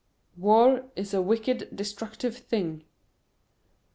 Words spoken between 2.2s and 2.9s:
thing."